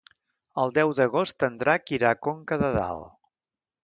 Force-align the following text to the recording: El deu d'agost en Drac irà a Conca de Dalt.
El 0.61 0.71
deu 0.77 0.93
d'agost 0.99 1.45
en 1.47 1.59
Drac 1.63 1.93
irà 1.97 2.13
a 2.13 2.19
Conca 2.29 2.59
de 2.63 2.73
Dalt. 2.79 3.13